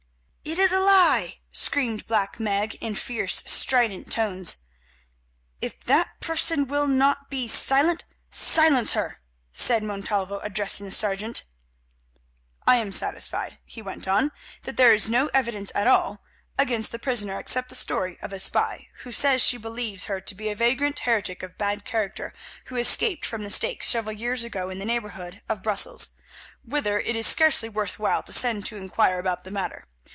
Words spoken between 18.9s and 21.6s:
who says she believes her to be a vagrant heretic of